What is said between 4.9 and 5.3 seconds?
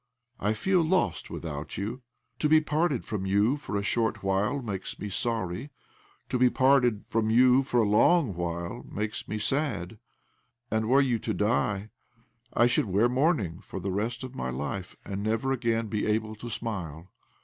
me